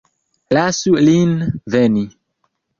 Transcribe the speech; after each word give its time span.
Lasu 0.57 0.95
lin 1.05 1.37
veni. 1.77 2.05